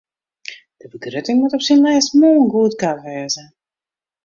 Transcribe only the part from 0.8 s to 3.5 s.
begrutting moat op syn lêst moarn goedkard wêze.